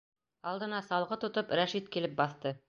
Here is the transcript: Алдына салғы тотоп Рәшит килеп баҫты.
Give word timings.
Алдына 0.51 0.79
салғы 0.87 1.19
тотоп 1.25 1.53
Рәшит 1.61 1.93
килеп 1.97 2.17
баҫты. 2.25 2.57